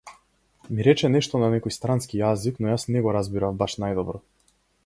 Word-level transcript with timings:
Ми 0.77 0.85
рече 0.87 1.11
нешто 1.15 1.41
на 1.43 1.49
некој 1.55 1.75
странски 1.77 2.21
јазик, 2.23 2.57
но 2.65 2.75
јас 2.75 2.89
не 2.97 3.07
го 3.07 3.17
разбирав 3.19 3.57
баш 3.65 3.81
најдобро. 3.85 4.27